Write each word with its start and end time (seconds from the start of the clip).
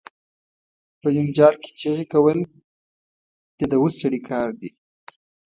په 1.01 1.07
جنجال 1.15 1.55
کې 1.63 1.69
چغې 1.79 2.05
کول، 2.13 2.39
د 3.57 3.59
دووث 3.71 3.93
سړی 4.01 4.19
کار 4.29 4.49
دي. 4.61 4.71